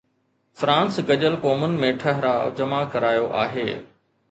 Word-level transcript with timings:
France 0.61 0.97
گڏيل 1.09 1.35
قومن 1.43 1.77
۾ 1.85 1.93
ٺهراءُ 2.05 2.49
جمع 2.61 2.83
ڪرايو 2.97 3.31
آهي. 3.45 3.69